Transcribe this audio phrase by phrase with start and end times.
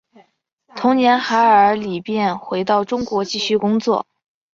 [0.75, 4.07] 同年韩尔礼便回到中国继续工作。